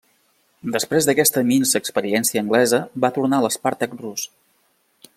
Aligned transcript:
Després 0.75 1.07
d'aquesta 1.09 1.43
minsa 1.51 1.81
experiència 1.83 2.43
anglesa 2.47 2.83
va 3.05 3.13
tornar 3.19 3.41
a 3.43 3.47
l'Spartak 3.49 3.99
rus. 4.03 4.29